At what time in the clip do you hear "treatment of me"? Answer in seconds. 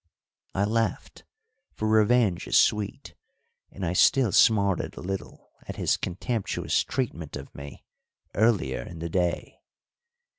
6.83-7.83